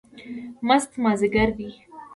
[0.67, 1.69] مست مازدیګر دی